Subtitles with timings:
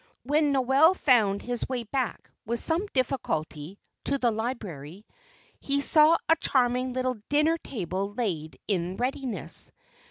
[0.23, 5.05] When Noel found his way back, with some difficulty, to the library,
[5.59, 9.71] he saw a charming little dinner table laid in readiness.